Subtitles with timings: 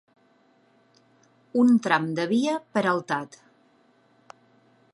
[1.63, 3.39] Un tram de via peraltat.